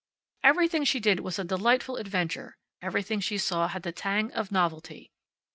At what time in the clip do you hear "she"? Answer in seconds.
0.83-0.99, 3.19-3.37